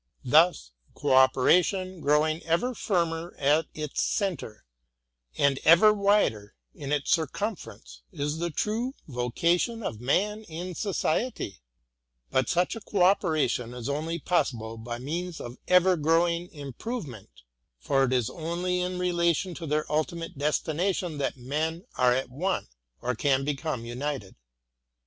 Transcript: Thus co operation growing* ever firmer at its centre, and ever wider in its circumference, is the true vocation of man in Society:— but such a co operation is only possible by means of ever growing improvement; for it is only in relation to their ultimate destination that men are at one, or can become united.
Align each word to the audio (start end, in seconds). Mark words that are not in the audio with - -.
Thus 0.25 0.71
co 0.95 1.13
operation 1.13 1.99
growing* 2.01 2.41
ever 2.41 2.73
firmer 2.73 3.35
at 3.37 3.67
its 3.75 4.01
centre, 4.01 4.65
and 5.37 5.59
ever 5.63 5.93
wider 5.93 6.55
in 6.73 6.91
its 6.91 7.11
circumference, 7.11 8.01
is 8.11 8.39
the 8.39 8.49
true 8.49 8.95
vocation 9.07 9.83
of 9.83 10.01
man 10.01 10.41
in 10.45 10.73
Society:— 10.73 11.61
but 12.31 12.49
such 12.49 12.75
a 12.75 12.81
co 12.81 13.03
operation 13.03 13.75
is 13.75 13.87
only 13.87 14.17
possible 14.17 14.75
by 14.75 14.97
means 14.97 15.39
of 15.39 15.59
ever 15.67 15.95
growing 15.95 16.51
improvement; 16.51 17.29
for 17.77 18.03
it 18.05 18.11
is 18.11 18.27
only 18.27 18.79
in 18.79 18.97
relation 18.97 19.53
to 19.53 19.67
their 19.67 19.85
ultimate 19.87 20.35
destination 20.35 21.19
that 21.19 21.37
men 21.37 21.85
are 21.95 22.11
at 22.11 22.31
one, 22.31 22.67
or 23.03 23.13
can 23.13 23.45
become 23.45 23.85
united. 23.85 24.35